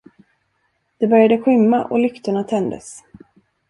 Det 0.97 1.07
började 1.07 1.37
skymma 1.37 1.85
och 1.85 1.99
lyktorna 1.99 2.43
tändes. 2.43 3.03